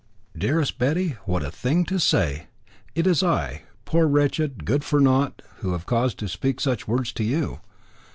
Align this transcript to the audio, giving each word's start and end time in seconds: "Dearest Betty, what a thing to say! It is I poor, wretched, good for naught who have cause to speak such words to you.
"Dearest 0.35 0.79
Betty, 0.79 1.09
what 1.25 1.43
a 1.43 1.51
thing 1.51 1.85
to 1.85 1.99
say! 1.99 2.47
It 2.95 3.05
is 3.05 3.21
I 3.21 3.65
poor, 3.85 4.07
wretched, 4.07 4.65
good 4.65 4.83
for 4.83 4.99
naught 4.99 5.43
who 5.57 5.73
have 5.73 5.85
cause 5.85 6.15
to 6.15 6.27
speak 6.27 6.59
such 6.59 6.87
words 6.87 7.13
to 7.13 7.23
you. 7.23 7.61